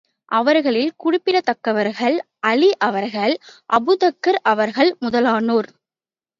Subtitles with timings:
[0.31, 2.17] அவர்களில் குறிப்பிடத்தக்கவர்கள்
[2.39, 3.33] அலி அவர்கள்,
[3.73, 5.69] அபூபக்கர் அவர்கள் முதலானோர்.